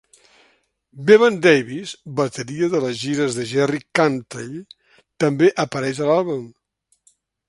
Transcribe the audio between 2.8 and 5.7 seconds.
les gires de Jerry Cantrell, també